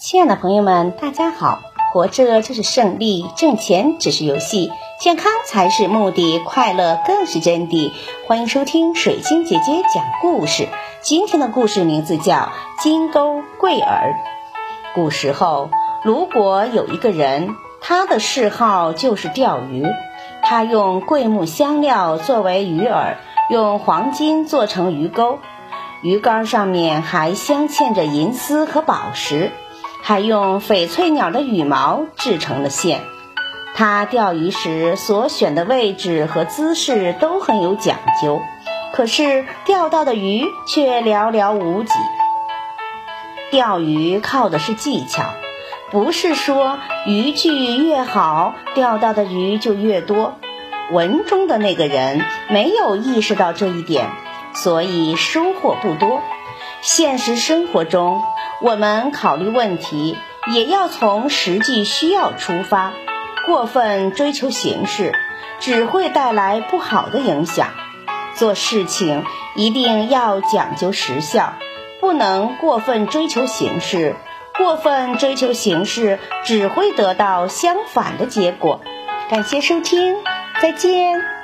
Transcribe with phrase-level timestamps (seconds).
[0.00, 1.60] 亲爱的朋友们，大家好！
[1.92, 7.92] 活着就是胜利，挣钱只是游戏，健康才是目的，快乐更是真谛。
[8.26, 10.68] 欢迎收听水晶姐姐讲故事。
[11.02, 12.34] 今天的故事名字叫
[12.82, 14.14] 《金钩桂耳》。
[14.94, 15.68] 古时候，
[16.02, 19.84] 鲁国有一个人，他的嗜好就是钓鱼。
[20.40, 23.16] 他用桂木香料作为鱼饵，
[23.50, 25.40] 用黄金做成鱼钩，
[26.00, 29.52] 鱼竿上面还镶嵌着银丝和宝石。
[30.02, 33.00] 还用翡翠鸟的羽毛制成了线。
[33.74, 38.40] 他钓鱼时所选的位置和姿势都很有讲究，
[38.92, 41.92] 可是钓到的鱼却寥寥无几。
[43.50, 45.22] 钓鱼靠的是技巧，
[45.90, 50.34] 不是说渔具越好，钓到的鱼就越多。
[50.92, 54.10] 文中的那个人没有意识到这一点，
[54.52, 56.20] 所以收获不多。
[56.82, 58.22] 现实生活中，
[58.62, 60.18] 我们考虑问题
[60.52, 62.92] 也要从实际需要出发，
[63.46, 65.14] 过分追求形式
[65.60, 67.68] 只会带来不好的影响。
[68.34, 71.54] 做事情一定要讲究实效，
[72.00, 74.16] 不能过分追求形式。
[74.58, 78.82] 过分追求形式只会得到相反的结果。
[79.30, 80.16] 感谢收听，
[80.60, 81.39] 再见。